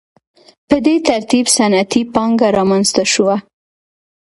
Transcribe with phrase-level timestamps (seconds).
[0.67, 3.35] په دې ترتیب صنعتي پانګه رامنځته شوه.